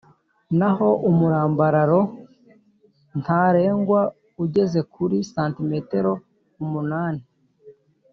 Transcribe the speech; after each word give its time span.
naho 0.59 0.87
umurambararo 1.09 2.01
ntarengwa 3.21 4.01
ugeze 4.43 4.79
kuri 4.93 5.17
santimetero 5.33 6.11
umunani 6.63 7.23